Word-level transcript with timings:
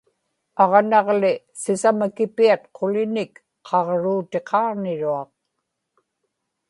aġnaġli 0.61 1.33
sisamakipiat 1.61 2.61
qulinik 2.77 3.33
qaġruutiqaġniruaq 3.67 5.31